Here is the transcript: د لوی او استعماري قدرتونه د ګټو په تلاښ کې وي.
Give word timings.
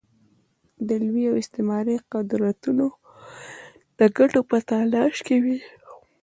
د 0.87 0.89
لوی 1.05 1.23
او 1.31 1.35
استعماري 1.41 1.95
قدرتونه 2.11 2.85
د 3.99 4.01
ګټو 4.17 4.39
په 4.49 4.57
تلاښ 4.67 5.15
کې 5.27 5.37
وي. 5.43 5.57